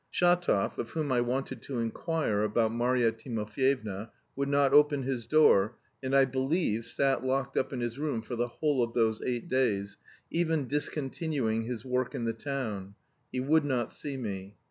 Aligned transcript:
Shatov, 0.11 0.79
of 0.79 0.89
whom 0.89 1.11
I 1.11 1.21
wanted 1.21 1.61
to 1.61 1.77
inquire 1.77 2.41
about 2.41 2.71
Marya 2.71 3.11
Timofyevna, 3.11 4.09
would 4.35 4.49
not 4.49 4.73
open 4.73 5.03
his 5.03 5.27
door, 5.27 5.75
and 6.01 6.15
I 6.15 6.25
believe 6.25 6.85
sat 6.85 7.23
locked 7.23 7.55
up 7.55 7.71
in 7.71 7.81
his 7.81 7.99
room 7.99 8.23
for 8.23 8.35
the 8.35 8.47
whole 8.47 8.81
of 8.81 8.95
those 8.95 9.21
eight 9.21 9.47
days, 9.47 9.97
even 10.31 10.67
discontinuing 10.67 11.65
his 11.65 11.85
work 11.85 12.15
in 12.15 12.25
the 12.25 12.33
town. 12.33 12.95
He 13.31 13.41
would 13.41 13.63
not 13.63 13.91
see 13.91 14.17
me. 14.17 14.55